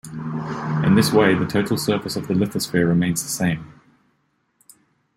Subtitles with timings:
[0.83, 3.71] In this way, the total surface of the lithosphere remains the same.